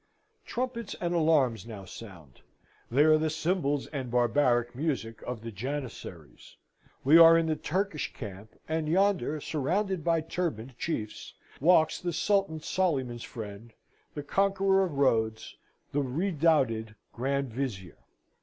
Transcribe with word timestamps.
Trumpets 0.47 0.95
and 0.99 1.13
alarms 1.13 1.67
now 1.67 1.85
sound; 1.85 2.41
they 2.89 3.03
are 3.03 3.19
the 3.19 3.29
cymbals 3.29 3.85
and 3.93 4.09
barbaric 4.09 4.73
music 4.73 5.21
of 5.27 5.43
the 5.43 5.51
Janissaries: 5.51 6.57
we 7.03 7.19
are 7.19 7.37
in 7.37 7.45
the 7.45 7.55
Turkish 7.55 8.11
camp, 8.11 8.55
and 8.67 8.89
yonder, 8.89 9.39
surrounded 9.39 10.03
by 10.03 10.19
turbaned 10.21 10.75
chiefs, 10.79 11.35
walks 11.59 12.01
the 12.01 12.13
Sultan 12.13 12.59
Solyman's 12.61 13.21
friend, 13.23 13.73
the 14.15 14.23
conqueror 14.23 14.83
of 14.83 14.93
Rhodes, 14.93 15.55
the 15.91 16.01
redoubted 16.01 16.95
Grand 17.13 17.53
Vizier. 17.53 17.99